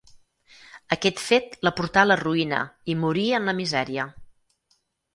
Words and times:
Aquest 0.95 1.21
fet 1.25 1.53
la 1.69 1.73
portà 1.81 2.03
a 2.05 2.07
la 2.13 2.19
ruïna 2.23 2.65
i 2.95 2.99
morí 3.05 3.29
en 3.41 3.49
la 3.51 3.59
misèria. 3.63 4.11